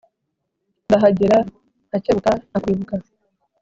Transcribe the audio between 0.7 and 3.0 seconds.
ndahagera nkacyebuka nka kwibuka